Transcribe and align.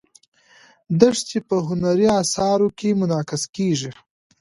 دښتې 1.01 1.39
په 1.47 1.55
هنري 1.67 2.07
اثارو 2.21 2.67
کې 2.77 2.97
منعکس 2.99 3.43
کېږي. 3.55 3.91